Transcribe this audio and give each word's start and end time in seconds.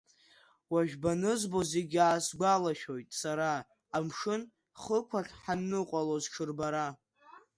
Уажә 0.71 0.95
банызбо, 1.01 1.59
зегь 1.71 1.97
аасгәалашәоит 2.07 3.09
сара, 3.21 3.49
амшын 3.97 4.41
хықәахь 4.81 5.33
ҳанныҟәалоз 5.41 6.23
ҽырбара! 6.33 6.87